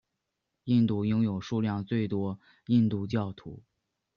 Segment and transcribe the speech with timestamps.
[0.63, 3.61] 印度拥有数量最多印度教徒。